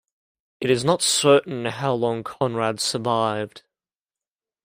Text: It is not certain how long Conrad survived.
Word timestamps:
It 0.59 0.71
is 0.71 0.83
not 0.83 1.03
certain 1.03 1.65
how 1.65 1.93
long 1.93 2.23
Conrad 2.23 2.79
survived. 2.79 3.61